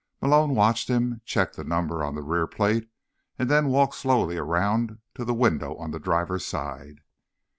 Malone 0.19 0.55
watched 0.55 0.87
him 0.87 1.21
check 1.25 1.53
the 1.53 1.63
number 1.63 2.03
on 2.03 2.15
the 2.15 2.23
rear 2.23 2.47
plate 2.47 2.89
and 3.37 3.51
then 3.51 3.67
walk 3.67 3.93
slowly 3.93 4.35
around 4.35 4.97
to 5.13 5.23
the 5.23 5.31
window 5.31 5.75
on 5.75 5.91
the 5.91 5.99
driver's 5.99 6.43
side. 6.43 7.01